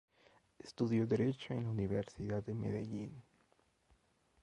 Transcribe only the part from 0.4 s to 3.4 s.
Estudió Derecho en la Universidad de Medellín.